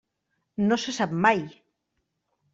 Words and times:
No 0.71 0.77
se 0.85 0.95
sap 1.01 1.13
mai. 1.27 1.45